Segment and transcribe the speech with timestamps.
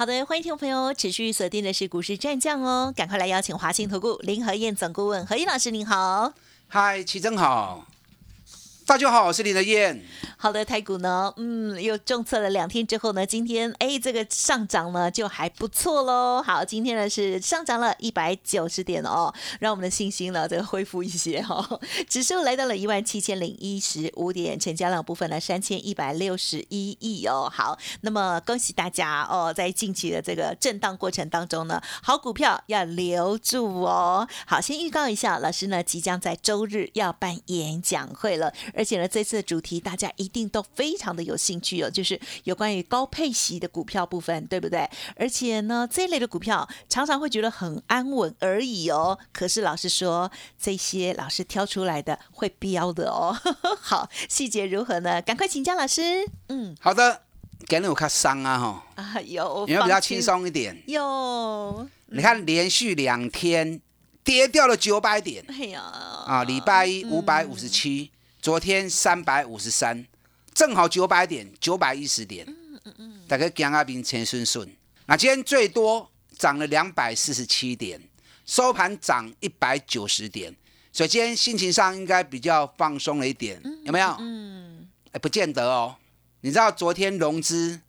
[0.00, 6.32] 好的，欢迎听众朋友持续锁定的是股市战将哦，赶快来邀请华信投顾林和燕总顾问何燕老师，您好。
[6.68, 7.86] 嗨，齐真好。
[8.90, 10.02] 大家好，我是林德燕。
[10.36, 16.42] 好的，台股呢，嗯，又重测了两天之后呢，今天哎，这个上涨呢就还不错喽。
[16.42, 21.64] 好，今天呢是上涨了一百九十点哦，让我们的信心呢这个恢复一些哈。
[22.08, 27.48] 指数来到了一万七千零一十五点，成交量部分呢三千一百六十一亿哦。
[27.54, 34.26] 好，那么恭喜大家哦，在近期的这个震荡过程当中呢，好股票要留住哦。
[34.46, 40.30] 好，先预告一下，老师呢即将在周日要办演讲会了，而且呢这次的主题大家一。
[40.30, 44.88] 定都非常的有兴趣哦，就是有关于高配息的股票部分，对不对？
[45.16, 49.18] 而且呢，这一类的股票常常会觉得很安稳而已哦。
[49.32, 53.36] 可是老师说，这些老师挑出来的会标的哦。
[53.82, 55.20] 好，细节如何呢？
[55.20, 56.24] 赶快请教老师。
[56.48, 57.22] 嗯，好的，
[57.66, 59.02] 给你我看伤啊哈。
[59.02, 60.80] 啊有，有比较轻松一点？
[60.86, 61.88] 有。
[62.06, 63.80] 你看连续两天
[64.22, 65.44] 跌掉了九百点。
[65.48, 65.80] 哎呀。
[65.80, 70.06] 啊，礼拜一五百五十七，昨天三百五十三。
[70.52, 74.68] 正好九百点，九百一十点，嗯嗯嗯，大概江阿兵钱顺顺。
[75.06, 78.00] 那今天最多涨了两百四十七点，
[78.44, 80.54] 收盘涨一百九十点，
[80.92, 84.16] 所以今天心情上应该比较放松了一点，有没有？
[84.18, 85.96] 嗯，哎，不见得哦。
[86.40, 87.80] 你知道昨天融资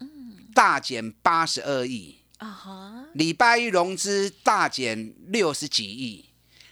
[0.53, 6.25] 大减八十二亿啊哈，礼拜一融资大减六十几亿，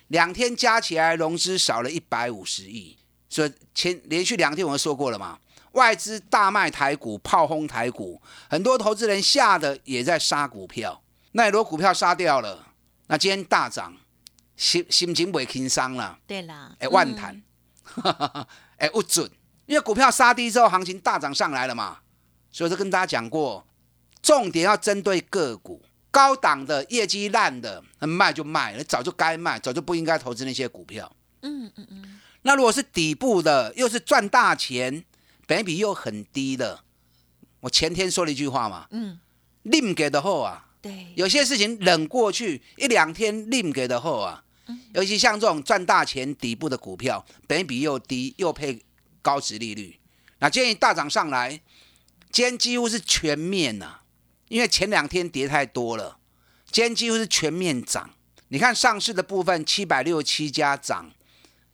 [0.07, 2.95] 两天加起来融资少了一百五十亿，
[3.29, 5.39] 所以前连续两天我们说过了嘛。
[5.73, 10.99] 外资大卖台股，炮轰台股，很多投资人吓得也在杀股票。
[11.33, 12.73] 那如果股票杀掉了，
[13.05, 13.95] 那今天大涨，
[14.57, 16.17] 心心情不会轻伤了。
[16.25, 17.39] 对啦，哎，万谈，
[18.77, 19.29] 哎，不准，
[19.67, 21.99] 因为股票杀低之后，行情大涨上来了嘛。
[22.51, 23.63] 所以就跟大家讲过，
[24.23, 31.15] 重点要针对个股，高档的业绩烂的，卖就卖，早就该卖，早就不应该投资那些股票。
[31.43, 32.18] 嗯嗯嗯。
[32.43, 35.03] 那如果是底部的，又是赚大钱。
[35.47, 36.83] 本比又很低的，
[37.61, 39.19] 我前天说了一句话嘛，嗯，
[39.63, 44.43] 另给的后啊，对，有些事情忍过去一两天，另给的后啊，
[44.93, 48.79] 尤其像这种赚大钱底部的股票，本比又低又配
[49.23, 49.99] 高值利率，
[50.37, 51.59] 那建议大涨上来，
[52.31, 54.01] 今天几乎是全面呐，
[54.49, 56.19] 因为前两天跌太多了，
[56.69, 58.11] 今天几乎是全面涨。
[58.49, 61.09] 你看上市的部分，七百六十七家涨，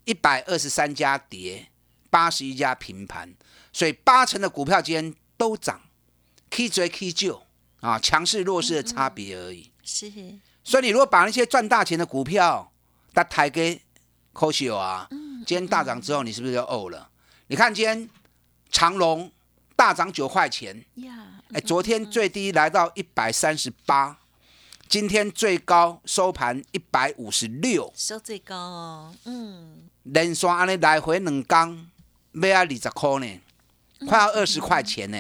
[0.05, 1.67] 一百二十三家跌，
[2.09, 3.35] 八十一家平盘。
[3.73, 5.81] 所以八成的股票今天都涨
[6.49, 7.43] ，K 追 K 救
[7.81, 9.71] 啊，强势弱势的差别而已。
[9.83, 10.09] 是。
[10.63, 12.71] 所以你如果把那些赚大钱的股票，
[13.13, 13.81] 它抬给
[14.33, 15.07] 科秀啊，
[15.45, 17.09] 今天大涨之后，你是不是就呕了？
[17.47, 18.09] 你看今天
[18.71, 19.31] 长隆
[19.75, 20.85] 大涨九块钱，
[21.53, 24.17] 哎，昨天最低来到一百三十八，
[24.87, 29.15] 今天最高收盘一百五十六，收最高哦。
[29.25, 29.89] 嗯。
[30.05, 31.87] 连续安尼来回两工，
[32.33, 33.41] 要啊二十块呢。
[34.07, 35.17] 快要二十块钱呢，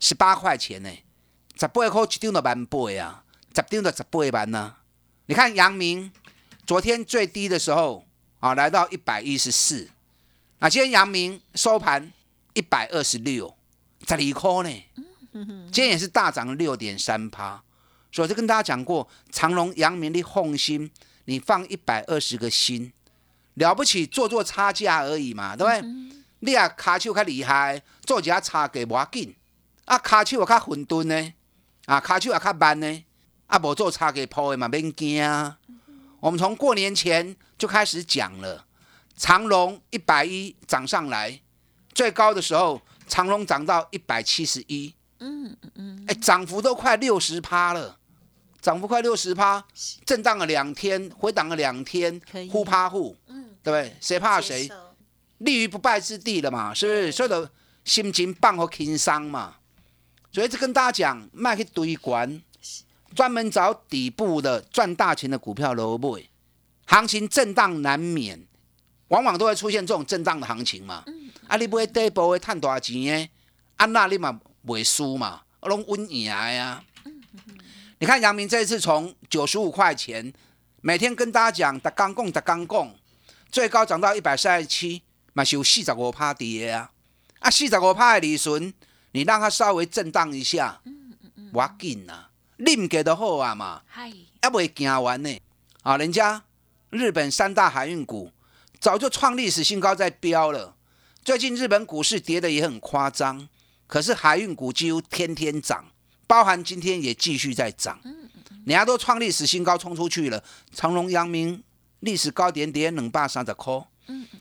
[0.00, 0.90] 十八块钱呢，
[1.54, 3.22] 十八块一张都万八啊，
[3.54, 4.74] 十张都十八万呢。
[5.26, 6.10] 你看阳明
[6.66, 8.04] 昨天最低的时候
[8.40, 9.88] 啊，来到一百一十四，
[10.58, 12.12] 啊今天阳明收盘
[12.54, 13.56] 一百二十六，
[14.08, 14.84] 十二块呢。
[15.70, 17.62] 今天也是大涨六点三趴。
[18.10, 20.90] 所以我就跟大家讲过，长隆、阳明的红心，
[21.26, 22.92] 你放一百二十个心，
[23.56, 25.90] 了不起，做做差价而已嘛，对不对？
[26.40, 29.34] 你啊，卡手较厉害，做一下差价无要紧。
[29.84, 31.32] 啊，卡手又较混沌呢，
[31.86, 33.04] 啊，卡手也较慢呢，
[33.46, 35.22] 啊，无做差价铺的嘛，免惊。
[36.20, 38.66] 我们从过年前就开始讲了，
[39.16, 41.40] 长隆一百一涨上来，
[41.94, 44.94] 最高的时候，长隆涨到一百七十一。
[45.20, 46.04] 嗯嗯嗯。
[46.08, 47.96] 哎，涨幅都快六十趴了，
[48.60, 49.64] 涨幅快六十趴，
[50.04, 52.20] 震荡了两天，回档了两天，
[52.50, 53.96] 呼趴互，嗯，对不对？
[54.00, 54.70] 谁怕谁？
[55.38, 57.10] 立于不败之地了嘛，是不是？
[57.10, 57.50] 所以的
[57.84, 59.56] 心情棒和轻伤嘛，
[60.30, 62.40] 所以这跟大家讲，卖去堆管，
[63.12, 66.22] 专门找底部的赚大钱的股票来买。
[66.86, 68.46] 行情震荡难免，
[69.08, 71.04] 往往都会出现这种震荡的行情嘛。
[71.48, 73.28] 啊，你不会底部会赚大钱的，
[73.74, 76.84] 啊那你嘛袂输嘛，拢稳赢呀。
[77.98, 80.32] 你看杨明这一次从九十五块钱，
[80.82, 82.96] 每天跟大家讲，打刚供打刚供。
[83.50, 85.02] 最高涨到一百三十七，
[85.32, 86.90] 嘛是有四十五趴跌啊。
[87.38, 88.72] 啊，四十五趴的利润，
[89.12, 90.80] 你让它稍微震荡一下，
[91.52, 94.12] 我要紧啊，恁给的好啊嘛，嗨，
[94.42, 95.38] 还未行完呢。
[95.82, 96.42] 啊，人家
[96.90, 98.32] 日本三大海运股
[98.80, 100.74] 早就创历史新高在飙了。
[101.24, 103.48] 最近日本股市跌的也很夸张，
[103.86, 105.86] 可是海运股几乎天天涨，
[106.26, 108.00] 包含今天也继续在涨。
[108.64, 111.62] 人家都创历史新高冲出去了，长隆、阳明
[112.06, 113.74] 历史高点跌两百三十块，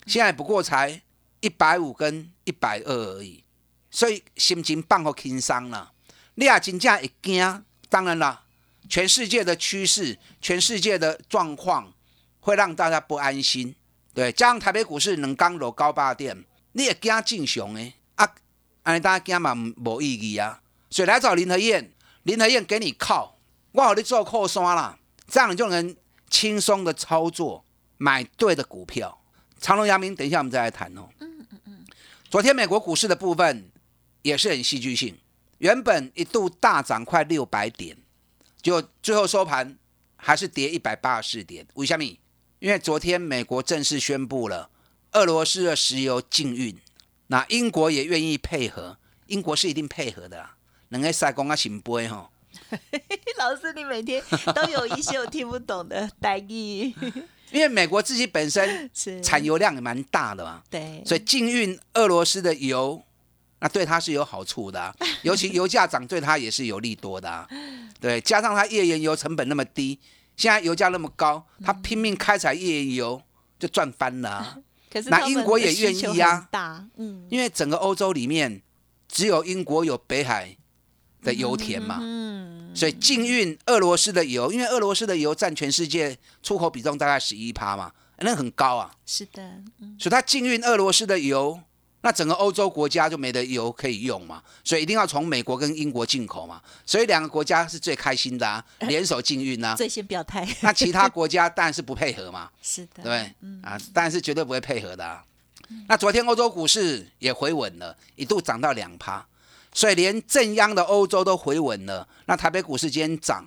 [0.05, 1.01] 现在不过才
[1.39, 3.43] 一百五跟一百二而已，
[3.89, 5.91] 所以心情放好轻松啦。
[6.35, 8.43] 你也真正会惊，当然啦，
[8.87, 11.91] 全世界的趋势、全世界的状况
[12.39, 13.75] 会让大家不安心。
[14.13, 16.45] 对，加上台北股市两刚落高八点。
[16.73, 18.29] 你也惊正常诶，啊，
[18.83, 21.91] 安尼大家惊嘛无意义啊，所以来找林和燕，
[22.23, 23.39] 林和燕给你靠，
[23.71, 25.95] 我好你做靠山啦，这样你就能
[26.35, 27.63] 轻松的操作，
[27.95, 29.21] 买对的股票。
[29.57, 31.07] 长隆、阳明，等一下我们再来谈哦。
[31.21, 31.85] 嗯嗯嗯。
[32.29, 33.71] 昨天美国股市的部分
[34.21, 35.17] 也是很戏剧性，
[35.59, 37.95] 原本一度大涨快六百点，
[38.61, 39.77] 就最后收盘
[40.17, 41.65] 还是跌一百八十四点。
[41.75, 42.03] 为什么？
[42.59, 44.69] 因为昨天美国正式宣布了。
[45.13, 46.77] 俄罗斯的石油禁运，
[47.27, 48.97] 那英国也愿意配合，
[49.27, 50.57] 英国是一定配合的啦。
[50.89, 51.97] 两个塞工啊，行不？
[52.09, 52.29] 哈，
[53.37, 54.23] 老师，你每天
[54.53, 56.93] 都有一些我听不懂的代意。
[57.51, 58.89] 因为美国自己本身
[59.21, 63.01] 产油量也蛮大的嘛，对，所以禁运俄罗斯的油，
[63.59, 67.47] 那对它是有好处的， 尤其油价涨，对它也是有利多的。
[68.01, 69.99] 对，加上它页岩油成本那么低，
[70.35, 73.21] 现在油价那么高，它拼命开采页岩油
[73.59, 74.57] 就赚翻了。
[75.05, 76.49] 那英国也愿意啊，
[76.97, 78.61] 嗯，因为整个欧洲里面
[79.07, 80.57] 只有英国有北海
[81.25, 89.41] 的油田嘛，嗯，所以禁运俄罗斯的油，因为俄罗斯的油占全世界出口比重大概十一趴嘛，那很高啊，是的，
[89.99, 91.59] 所以它禁运俄罗斯的油。
[92.01, 99.73] 那整个欧洲国家就没得油可以用嘛，所以一定要从美国跟英国进口嘛，所以两个国家是最开心的啊， 联手禁运啊。
[99.73, 100.47] 最先表态。
[100.61, 102.51] 那其他国家当然是不配合嘛。
[102.61, 103.01] 是的。
[103.01, 103.33] 对，
[103.63, 105.23] 啊，当然是绝对不会配合的啊。
[105.87, 109.25] 那昨天欧洲股市也回稳了，一度涨到两趴，
[109.75, 112.07] 所以连正央的欧洲都回稳了。
[112.25, 113.45] 那台北股市今天涨，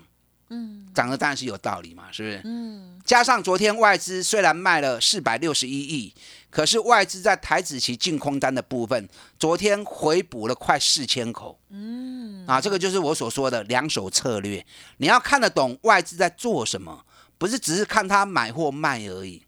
[0.50, 2.40] 嗯，涨的当然是有道理嘛，是不是？
[2.44, 3.00] 嗯。
[3.04, 6.14] 加上昨天外资虽然卖了四百六十一亿。
[6.50, 9.06] 可是外资在台子期净空单的部分，
[9.38, 11.58] 昨天回补了快四千口。
[11.68, 14.64] 嗯，啊，这个就是我所说的两手策略。
[14.96, 17.04] 你要看得懂外资在做什么，
[17.36, 19.42] 不是只是看他买或卖而已。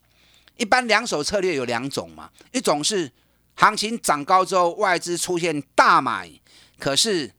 [0.58, 3.10] 一般两手策略有两种嘛，一种是
[3.54, 6.30] 行情涨高之后，外资出现大买，
[6.80, 7.30] 可是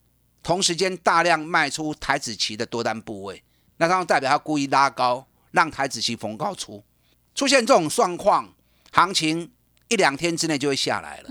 [0.41, 3.43] 同时间大量卖出台子期的多单部位，
[3.75, 6.81] 那当然代表他故意拉高，让台子期逢高出。
[7.35, 8.53] 出现这种状况。
[8.93, 9.49] 行情
[9.88, 11.29] 一两天之内就会下来了。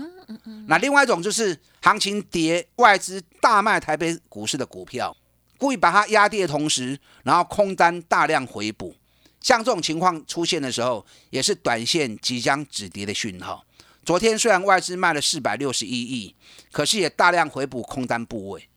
[0.65, 5.15] 那另外一种就是行情跌，外资大卖台北股市的股票，
[5.59, 8.95] 故意把它压跌的同时，然后空单大量回补。
[9.41, 13.63] 像这种情况出现的时候，也是短线即将止跌的讯号。
[14.03, 16.35] 昨天虽然外资卖了四百六十一亿，
[16.71, 18.67] 可是也大量回补空单部位。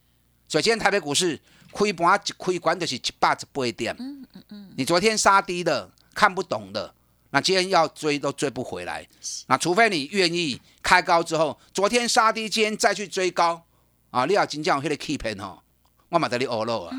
[0.49, 1.41] 所以今天台北股市
[1.73, 3.97] 开盘一亏管就是一百十八点。
[3.99, 4.73] 嗯嗯嗯。
[4.77, 6.95] 你昨天杀低的，看不懂的。
[7.31, 9.05] 那今天要追都追不回来，
[9.49, 13.61] 那除非你愿意开高之后，昨天杀低，今天再去追高
[14.11, 14.25] 啊！
[14.25, 15.59] 你要金将黑的 keep 哦，
[16.11, 16.97] 我马得你欧漏啊。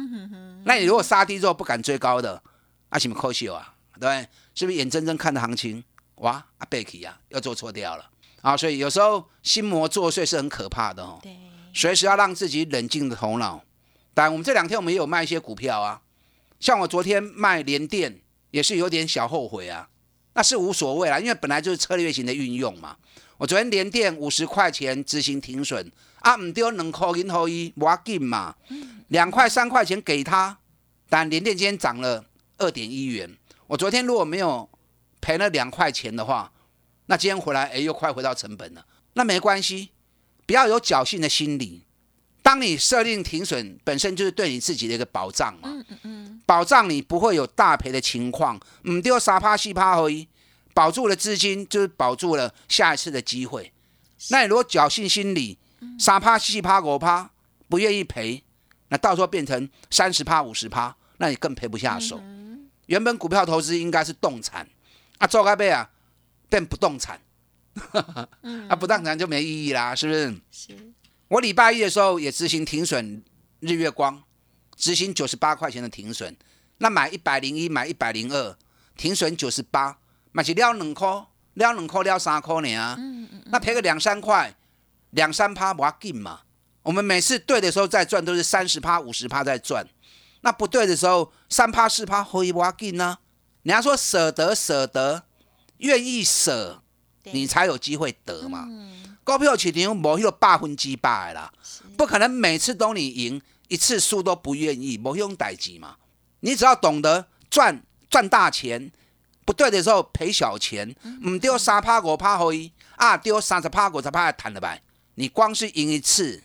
[0.65, 2.43] 那你如果杀低之后不敢追高的，
[2.89, 3.75] 啊什么可惜啊？
[3.97, 5.81] 对，是不是眼睁睁看着行情
[6.15, 8.05] 哇啊贝奇啊又做错掉了
[8.45, 8.55] 啊？
[8.55, 11.19] 所以有时候心魔作祟是很可怕的哦。
[11.23, 11.35] 对，
[11.73, 13.63] 随时要让自己冷静的头脑。
[14.13, 16.01] 但，我们这两天我们也有卖一些股票啊，
[16.59, 18.21] 像我昨天卖联电
[18.51, 19.89] 也是有点小后悔啊。
[20.35, 22.95] 那是无所谓啦，因为本来就是策略型的运用嘛。
[23.37, 28.55] 我昨天连电五十块钱执行停损啊，唔丢两块银后一，我紧嘛，
[29.07, 30.57] 两块三块钱给他，
[31.09, 32.23] 但连电今天涨了
[32.57, 33.35] 二点一元。
[33.67, 34.69] 我昨天如果没有
[35.19, 36.51] 赔了两块钱的话，
[37.07, 38.85] 那今天回来哎又快回到成本了。
[39.13, 39.91] 那没关系，
[40.45, 41.83] 不要有侥幸的心理。
[42.41, 45.61] 当你设定停损，本身就是对你自己的一个保障嘛。
[45.63, 48.59] 嗯嗯嗯，保障你不会有大赔的情况。
[48.83, 50.27] 唔丢三趴四趴而已，
[50.73, 53.73] 保住了资金，就是保住了下一次的机会。
[54.29, 55.57] 那你如果侥幸心理，
[55.97, 57.31] 三趴四趴五趴，
[57.67, 58.43] 不愿意赔，
[58.89, 62.21] 那到时候变成三十趴五十趴，那你更赔不下手。
[62.85, 64.67] 原本股票投资应该是动产，
[65.17, 65.89] 啊，做该背啊，
[66.49, 67.19] 变不动产，
[68.69, 70.35] 啊，不动产就没意义啦，是不是？
[70.51, 70.93] 是。
[71.27, 73.23] 我礼拜一的时候也执行停损，
[73.59, 74.23] 日月光
[74.75, 76.35] 执行九十八块钱的停损，
[76.77, 78.55] 那买一百零一，买一百零二，
[78.95, 79.97] 停损九十八，
[80.31, 81.25] 买起撩两颗，
[81.55, 84.55] 撩两颗，撩三颗呢嗯嗯，那赔个两三块，
[85.11, 86.41] 两三趴不要紧嘛。
[86.83, 89.87] 我们每次对的时候再赚，都是三十趴、五十趴在赚。
[90.41, 93.17] 那不对的时候，三趴、四趴可以不要紧呢。
[93.63, 95.23] 人家说舍得舍得，
[95.77, 96.81] 愿意舍，
[97.23, 98.67] 你才有机会得嘛。
[99.23, 101.51] 股票市场无迄个百分之百啦，
[101.97, 105.95] 不可能每次都你赢，一次输都不愿意，无用代志嘛。
[106.41, 108.91] 你只要懂得赚赚大钱，
[109.43, 114.83] 不对的时候赔小钱，唔丢三趴五趴可以，啊丢三十趴五十趴谈了呗。
[115.15, 116.43] 你光是赢一次，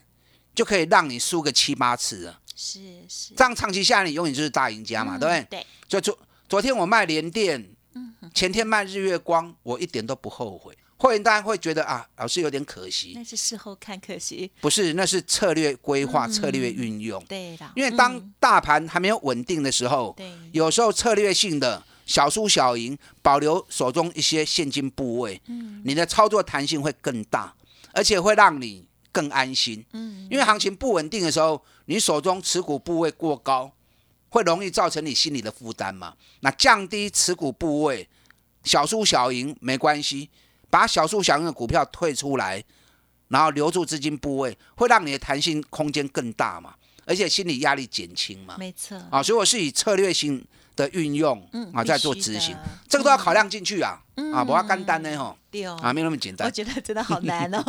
[0.55, 2.41] 就可以让你输个七八次了。
[2.57, 5.61] 是是，这样长期下来，你永远就是大赢家嘛，对不对？
[5.61, 6.19] 对，就昨
[6.49, 7.71] 昨天我卖联电，
[8.35, 10.77] 前天卖日月光，我一点都不后悔。
[10.97, 14.51] 会员当然会觉得啊，老师有点可惜，那是事后看可惜。
[14.61, 17.25] 不是，那是策略规划、策略运用。
[17.25, 27.55] 对的，因为当大盘还没有稳定的时候，对，有时候策略性的小输小赢，保留手中一些现金部位，嗯，你的操作弹性会更大，
[27.95, 29.83] 而且会让你更安心。
[29.95, 33.73] 嗯，因为行情不稳定的时候，你手中持股部位过高，
[34.31, 36.15] 会容易造成你心理的负担嘛。
[36.41, 38.09] 那降低持股部位，
[38.65, 40.31] 小输小赢没关系。
[40.73, 42.63] 把小数小赢的股票退出来，
[43.27, 48.55] 然后留住资金部位，会让你的弹性空间更大嘛，而且心理压力减轻嘛。
[48.57, 48.97] 没错。
[49.11, 50.47] 啊，所以我是以策略性
[50.77, 52.57] 的运用，嗯，啊，在做执行，
[52.89, 54.01] 这个都要考量进去啊，
[54.33, 55.37] 啊，不要干单呢，吼，
[55.83, 56.47] 啊，没那么简单。
[56.47, 57.65] 我觉得真的好难哦。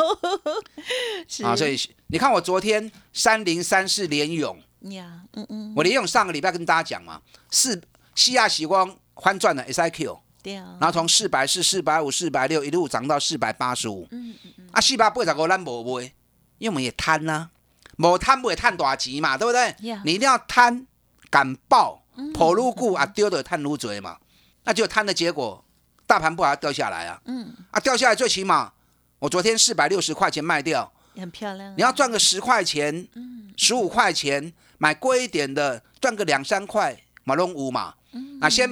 [1.43, 1.75] 啊，所以
[2.05, 7.81] 你看我昨天三零三四联勇，呀，嗯嗯，我利用上个礼拜跟大家讲嘛，四
[8.15, 10.77] 西亚喜光翻转的 S I Q 对啊。
[10.79, 14.07] 然后从四百四、四百五、四百六一路涨到四百八十五。
[14.11, 14.69] 嗯嗯嗯。
[14.71, 16.03] 啊，四百八十五咱无买，
[16.57, 17.49] 因为我们也贪呐，
[17.97, 19.75] 无贪不会贪大钱嘛，对不对？
[20.03, 20.87] 你一定要贪，
[21.29, 24.17] 敢爆，跑路股啊丢的贪路嘴嘛，
[24.63, 25.63] 那就贪的结果，
[26.07, 27.21] 大盘不好掉下来啊。
[27.25, 27.53] 嗯。
[27.69, 28.73] 啊，掉下来最起码，
[29.19, 31.73] 我昨天四百六十块钱卖掉，很漂亮。
[31.77, 37.93] 你要赚个十块钱，嗯，十五块钱买贵一点的，赚个两三块，马龙五嘛。
[38.13, 38.39] 嗯。
[38.39, 38.67] 那先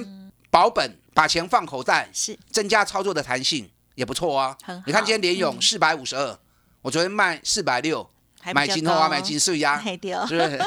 [0.50, 0.98] 保本。
[1.12, 4.56] 把钱放口袋，是增加操作的弹性也不错啊。
[4.86, 6.38] 你看今天连勇四百五十二，
[6.80, 8.08] 我昨天卖四百六，
[8.54, 10.58] 买金后啊，买金碎呀，是不是？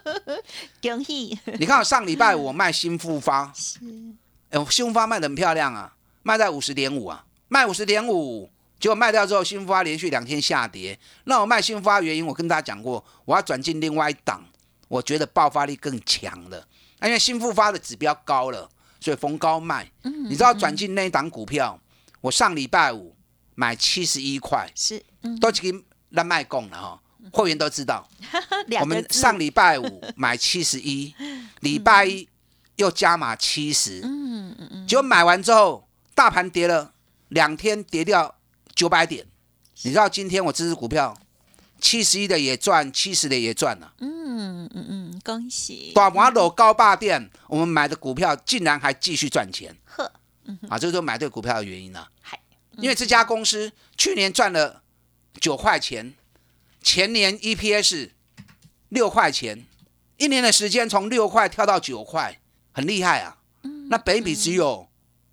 [0.82, 1.38] 恭喜！
[1.58, 3.78] 你看我上礼拜我卖新复发，是，
[4.48, 10.98] 哎，新复发卖的很漂亮啊，卖在五十点五啊，卖五十点五，结果卖掉之后，新复发连续两天下跌。
[11.24, 14.42] 那我卖新复发原因，我跟大家讲过，我要转进另外一档，
[14.92, 16.68] 我觉得爆发力更强的，
[17.00, 18.68] 因为新复发的指标高了。
[19.00, 21.80] 所以逢高卖，你知道转进那一档股票，
[22.20, 23.16] 我上礼拜五
[23.56, 25.02] 买七十一块，是
[25.40, 25.72] 都给
[26.10, 28.06] 那卖供了哈，会员都知道。
[28.80, 31.12] 我们上礼拜五买七十一，
[31.60, 32.28] 礼拜一
[32.76, 36.92] 又加码七十，嗯嗯嗯，结果买完之后，大盘跌了
[37.30, 38.36] 两天，跌掉
[38.72, 39.26] 九百点。
[39.82, 41.16] 你知道今天我这支股票？
[41.82, 43.92] 七十一的也赚，七十的也赚了。
[43.98, 45.90] 嗯嗯嗯，恭喜！
[45.92, 49.76] 短华楼高霸店，我们买的股票竟然还继续赚钱。
[49.84, 50.04] 呵，
[50.68, 52.06] 啊，这就是买对股票的原因呢。
[52.78, 54.82] 因为这家公司去年赚了
[55.40, 56.14] 九块钱，
[56.80, 58.10] 前年 EPS
[58.88, 59.66] 六块钱，
[60.16, 63.38] 一年的时间从六块跳到九块，很厉害啊。
[63.90, 64.88] 那本比只有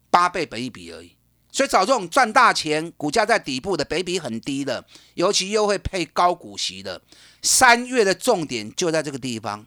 [0.10, 1.16] 八倍本一比而已。
[1.60, 4.86] 所以找这种赚大钱、股价在底部的、北比很低的，
[5.16, 7.02] 尤其又会配高股息的，
[7.42, 9.66] 三月的重点就在这个地方。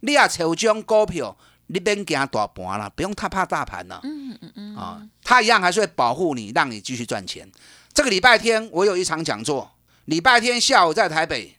[0.00, 1.36] 你要炒这种股票，
[1.66, 4.00] 你别惊大盘了，不用太怕大盘了。
[4.04, 4.74] 嗯嗯嗯。
[4.74, 7.52] 啊，它一样还是会保护你，让你继续赚钱。
[7.92, 9.70] 这个礼拜天我有一场讲座，
[10.06, 11.58] 礼拜天下午在台北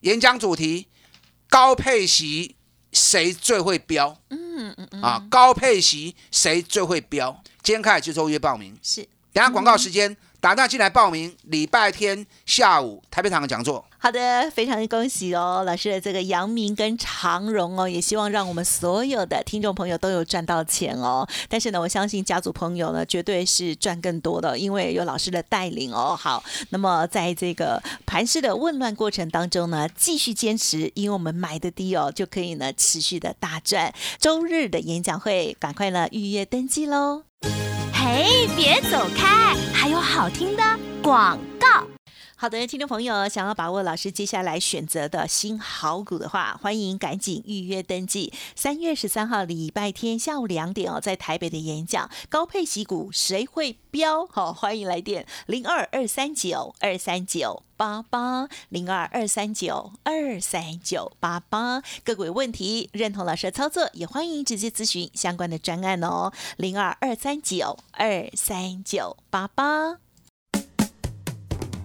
[0.00, 0.86] 演讲，主题
[1.50, 2.56] 高配息
[2.94, 4.16] 谁最会标？
[4.30, 5.02] 嗯嗯嗯。
[5.02, 7.42] 啊，高配息谁最会标？
[7.62, 9.06] 今天开始就周约报名，是。
[9.32, 11.34] 等下广告时间，打电进来报名。
[11.44, 13.84] 礼拜天下午台北场的讲座。
[14.00, 21.26] 好的，非常的恭喜哦，老师的这个阳明跟长荣哦，也希望让我们所有的听众朋友都有赚到钱哦。
[21.48, 26.16] 但是呢，我相信家族朋友呢，绝对是赚更多的，因为有老师的带领哦。
[26.16, 33.92] 好，那么在这个盘市的混乱过程当中呢，继续坚持，因为我们买的低哦，就可以呢持续的大赚。
[34.20, 37.24] 周日的演讲会，赶快呢预约登记喽。
[38.10, 38.24] 哎，
[38.56, 39.54] 别走开！
[39.74, 40.62] 还有好听的
[41.02, 41.38] 广。
[42.40, 48.32] 好的，听众朋友，想要把握老师接下来选择的新好股的话，欢迎赶紧预约登记。
[48.54, 54.24] 三月十三号礼拜天下午两点哦，在台北的演讲，高配息股谁会飙？
[54.30, 61.82] 好，欢迎来电零二二三九二三九八八零二二三九二三九八八。
[62.04, 69.98] 个股有问题，认同老师的操作，也欢迎直接咨询相关的专案哦，零二二三九二三九八八。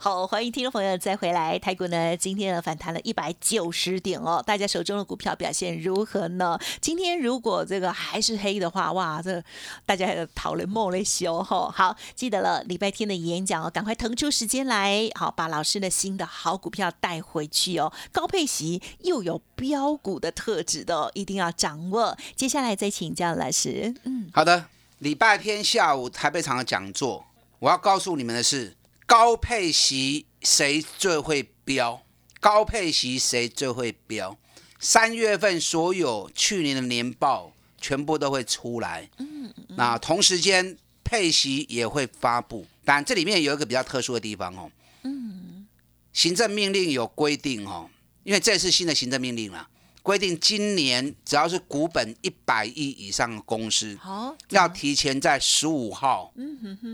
[0.00, 1.58] 好，欢迎听众朋友再回来。
[1.58, 4.40] 台股呢，今天呢反弹了一百九十点哦。
[4.46, 6.56] 大家手中的股票表现如何呢？
[6.80, 9.42] 今天如果这个还是黑的话，哇，这
[9.84, 11.68] 大家讨论梦嘞修吼。
[11.68, 17.92] 好，记得了，礼拜天的演讲哦，赶快腾出时间来，好把老师的新的好股票带回去哦。
[18.12, 22.16] 高配息又有标股的特质的，一定要掌握。
[22.36, 23.92] 接下来再请教老师。
[24.04, 24.66] 嗯，好的。
[25.00, 27.24] 礼拜天下午台北场的讲座，
[27.58, 28.77] 我要告诉你们的是。
[29.08, 32.02] 高配息谁最会飙？
[32.40, 34.36] 高配息谁最会飙？
[34.78, 37.50] 三月份所有去年的年报
[37.80, 39.08] 全部都会出来。
[39.16, 44.70] 嗯，那同时间配息也会发布，但这里面有一个比较特殊的地方哦。
[45.04, 45.66] 嗯，
[46.12, 47.88] 行政命令有规定哦，
[48.24, 49.70] 因为这是新的行政命令了，
[50.02, 56.34] 规定今年只要是股本一百亿以上的公司，好，要提前在十五号，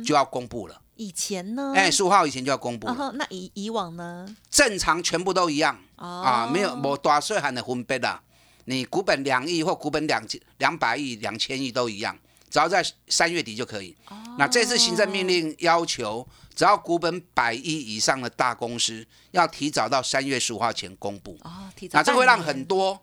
[0.07, 0.81] 就要公布了。
[0.97, 1.73] 以前呢？
[1.75, 2.87] 哎，十五号以前就要公布。
[3.15, 4.27] 那以以往呢？
[4.51, 8.21] 正常全部都一样啊，没有没大税含的分别的。
[8.67, 12.17] 你股本两亿或股本两千两百亿、两千亿都一样，
[12.49, 13.95] 只要在三月底就可以。
[14.39, 21.39] 那这次行政命令要求，只要股本百亿以上的大公司，要提早到三月十五号前公布。
[21.43, 21.99] 哦，提早。
[21.99, 22.99] 那这会让很多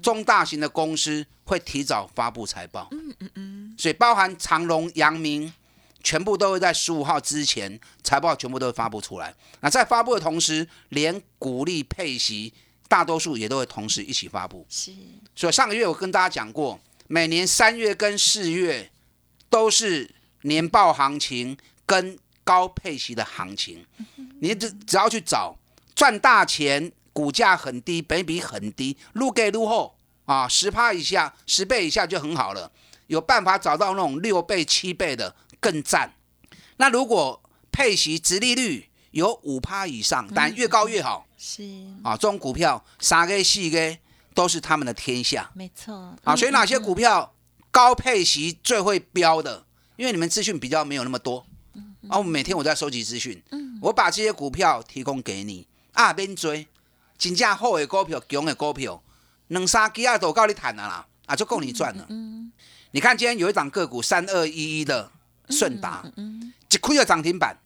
[0.00, 2.88] 中大型的公司会提早发布财报。
[2.92, 3.74] 嗯嗯嗯。
[3.76, 5.52] 所以包含长隆、阳明。
[6.02, 9.34] 全部都会在十五号之前，财报全部都会发布出来。
[9.60, 12.52] 那在发布的同时，连股利配息，
[12.88, 14.66] 大多数也都会同时一起发布。
[14.68, 14.92] 是。
[15.36, 18.90] 所以上个月我跟大家讲过，每年三月跟四月
[19.48, 20.10] 都是
[20.42, 23.84] 年报行情跟高配息的行情。
[24.40, 25.56] 你只只要去找
[25.94, 32.72] 赚大钱，股价很低，本比很低，入给入后啊，十趴以下，十倍以下就很好了。
[33.08, 35.34] 有办法找到那种六倍、七倍的。
[35.60, 36.14] 更赞。
[36.78, 41.26] 那如果配息、殖利率有五趴以上，但越高越好。
[41.36, 41.62] 是
[42.02, 43.98] 啊，这种股票三个、四个
[44.34, 45.50] 都是他们的天下。
[45.54, 46.16] 没错。
[46.24, 47.34] 啊，所以哪些股票
[47.70, 49.64] 高配息最会标的？
[49.96, 51.46] 因为你们资讯比较没有那么多。
[52.08, 53.42] 啊，我每天我在收集资讯。
[53.50, 53.78] 嗯。
[53.82, 55.66] 我把这些股票提供给你。
[55.92, 56.66] 啊，边追，
[57.18, 59.02] 真正好的股票、强的股票，
[59.48, 62.06] 两三几啊都够你谈了啦，啊就够你赚了。
[62.08, 62.50] 嗯。
[62.92, 65.12] 你看今天有一档个股三二一一的。
[65.50, 66.04] 顺达，
[66.70, 67.56] 一开就涨停板。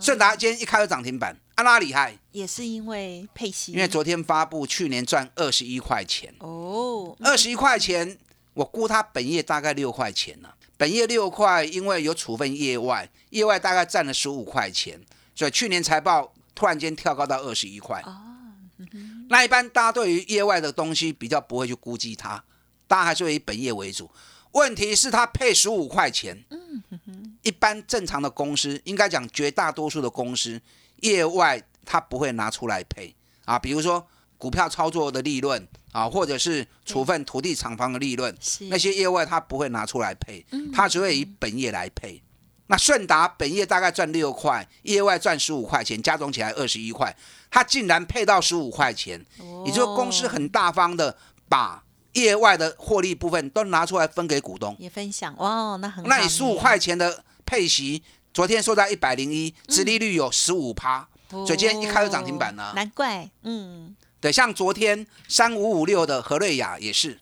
[0.00, 2.16] 顺达今天一开就涨停板，啊，拉厉害？
[2.32, 3.72] 也是因为配息。
[3.72, 6.32] 因为昨天发布，去年赚二十一块钱。
[6.38, 8.16] 哦，二十一块钱，
[8.52, 10.54] 我估它本业大概六块钱了。
[10.76, 15.00] 本业六块，因为有处分业外，业外大概占了十五块钱，
[15.34, 18.00] 所以去年财报突然间跳高到二十一块。
[18.02, 18.16] 哦，
[19.28, 22.44] 那一般大家对于业外的东西比较不会去估计它，
[22.86, 24.10] 大家还是以本业为主。
[24.54, 26.44] 问题是它配十五块钱，
[27.42, 30.60] 一般正常的公司，应该讲绝大多数的公司，
[31.00, 33.14] 业外它不会拿出来配
[33.44, 33.58] 啊。
[33.58, 34.06] 比如说
[34.38, 38.32] 股票操作的利润啊，或者是处分土地厂房的利润，
[38.70, 42.22] 那些业外它不会拿出来配，它只会以本业来配。
[42.68, 47.14] 那顺达本业大概赚六块，业外赚十五块钱，加总起来二十一块，
[47.50, 49.26] 它竟然配到十五块钱，
[49.66, 51.82] 也就是公司很大方的把。
[52.14, 56.04] 业外的获利部分都拿出来分给股东，也分享哇，那很。
[56.04, 67.20] 那你十五块钱的配息，昨天收在一百零一，殖利率有十五趴，所以今天一开就涨停板了、难怪，嗯，对，像昨天三五五六的何瑞雅也是，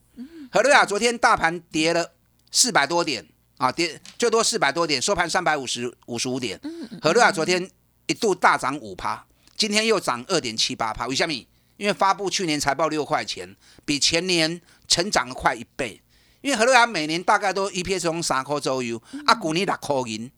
[0.51, 2.13] 何瑞雅昨天大盘跌了
[2.51, 3.27] 四百多点
[3.57, 6.61] 啊，跌最多四百多点，收盘三百五十五十五点。
[7.01, 7.71] 何瑞雅昨天
[8.07, 9.25] 一度大涨五趴，
[9.57, 11.07] 今天又涨二点七八趴。
[11.07, 11.33] 为什么？
[11.77, 16.01] 因为发布去年财报六块钱，比前年成长了快一倍。
[16.41, 20.31] 因为和瑞雅每年大概都 EPS 从三块左右，啊，股年六块银，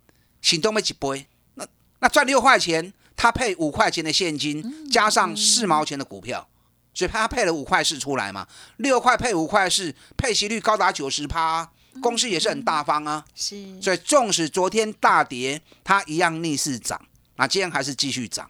[0.42, 1.66] 行动没几倍，那
[2.00, 6.46] 那赚六块钱，他配五块钱的现金，加上四毛钱的股票。
[6.92, 11.68] 所以他配了五块四出来嘛，六块配五块四，配息率高达九十趴，
[12.00, 13.24] 公司也是很大方啊。
[13.34, 17.00] 是，所以纵使昨天大跌，它一样逆势涨，
[17.34, 18.48] 那今天还是继续涨。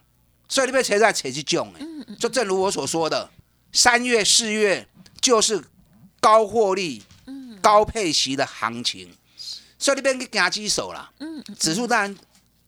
[0.55, 2.15] 所以你被谁在扯去囧哎？
[2.17, 3.29] 就正如我所说的，
[3.73, 4.87] 三月四月
[5.21, 5.61] 就是
[6.21, 7.03] 高获利、
[7.61, 9.11] 高配息的行情，
[9.77, 11.11] 所以你别去夹鸡手啦。
[11.59, 12.17] 指数当然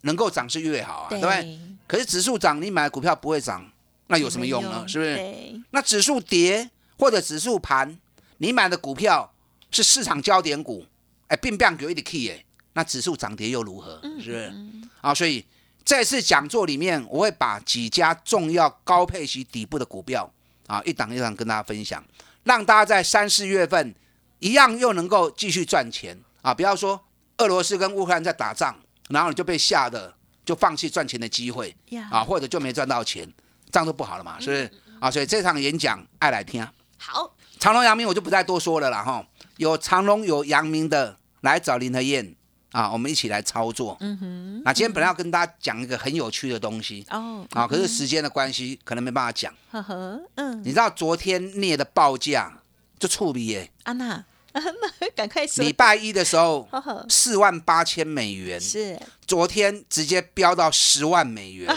[0.01, 1.61] 能够涨是越好啊，对不对？
[1.87, 3.65] 可是指数涨，你买的股票不会涨，
[4.09, 4.85] 那有什么用呢？
[4.89, 5.63] 是不是？
[5.71, 6.69] 那指数跌
[6.99, 7.97] 或者指数盘，
[8.39, 9.33] 你买的股票
[9.71, 10.85] 是市场焦点股，
[11.29, 14.01] 哎，并不给一点 key 哎，那指数涨跌又如何？
[14.03, 14.53] 是不是？
[15.01, 15.45] 啊，所以
[15.87, 20.29] 这次讲座里面，我会把几家重要高配息底部的股票
[20.67, 22.05] 啊，一档一档跟大家分享，
[22.43, 23.95] 让大家在三四月份
[24.41, 26.53] 一样又能够继续赚钱啊！
[26.53, 27.01] 不要说
[27.39, 28.77] 俄罗斯跟乌克兰在打仗，
[29.11, 30.13] 然后你就被吓得
[30.45, 31.75] 就放弃赚钱的机会
[32.11, 33.33] 啊，或者就没赚到钱，
[33.71, 34.71] 这样就不好了嘛，是不是？
[35.01, 36.67] 啊，所以这场演讲爱来听。
[36.99, 39.25] 好，长隆、阳明我就不再多说了啦，哈。
[39.59, 42.35] 有长隆有阳明的来找林和燕
[42.77, 43.97] 啊，我们一起来操作。
[44.01, 44.63] 嗯哼。
[44.63, 47.07] 那今天本来要跟大家讲一个很有趣的东西。
[47.09, 49.51] 哦，啊，可是时间的关系，可能没办法讲。
[49.71, 52.61] 呵呵，嗯，你知道昨天镍的报价
[52.99, 55.65] 就触笔耶，安娜，安娜，赶快说。
[55.65, 56.69] 礼，拜一的时候
[57.09, 61.75] 四万八千美元，是，昨天直接飙到十万美元，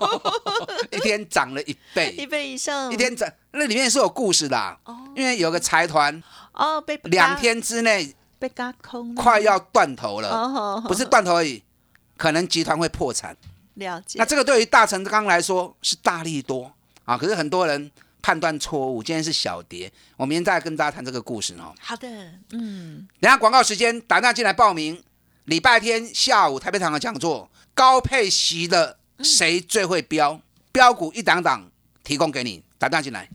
[0.92, 2.14] 一天涨了一倍。
[2.18, 4.98] 一倍，以上，一天涨，那里面是有故事的啊、哦。
[5.16, 11.62] 因为有个财团哦，被两天之内被嘎空了，快要断头了，哦，不是断头而已，
[12.16, 13.36] 可能集团会破产。
[13.74, 16.72] 了解，那这个对于大成刚来说是大利多
[17.04, 17.90] 啊，可是很多人
[18.22, 19.92] 判断错误，今天是小跌。
[20.16, 21.74] 我明天再跟大家谈这个故事哦。
[21.78, 22.08] 好的，
[22.52, 25.02] 嗯，等下广告时间，打电话进来报名。
[25.44, 30.40] 礼拜天下午台北场的讲座，高配席的谁最会标？
[30.72, 31.70] 标股一档档
[32.10, 33.28] 提供给你，打电话进来。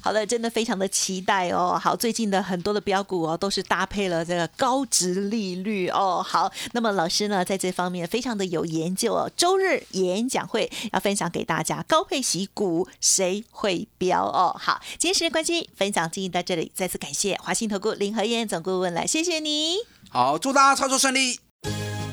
[0.00, 1.78] 好的，真的非常的期待哦。
[1.78, 6.24] 好，最近的很多的标股哦，都是搭配了这个高值利率哦。
[6.26, 9.30] 好，那么老师呢，在这方面非常的有研究哦。
[9.36, 14.56] 周日演讲会要分享给大家，高配息股谁会标哦？
[14.58, 19.74] 好，今天时间关系，分享进行到这里，再次感谢华信投顾林和燕总顾问来，谢谢你。
[20.08, 21.38] 好，祝大家操作顺利。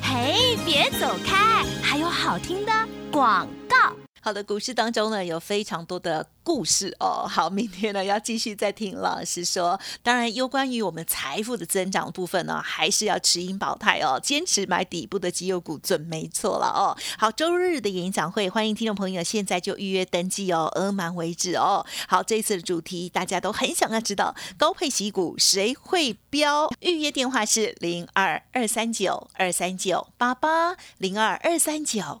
[0.02, 2.72] 嘿，别走开，还有好听的
[3.10, 3.96] 广告。
[4.22, 7.26] 好的，股市当中呢有非常多的故事哦。
[7.26, 9.80] 好，明天呢要继续再听老师说。
[10.02, 16.94] 当然，有关于我们财富的增长部分呢，还是要持盈保泰哦，坚持买底部的绩优股准没错了哦。
[17.18, 21.86] 好，周日的演讲会，欢迎听众朋友现在就预约登记哦，额满为止哦。
[22.06, 26.70] 好，这一次的主题大家都很想要知道，高配息股谁会标？
[26.80, 32.20] 预约电话是零二二三九二三九八八零二二三九。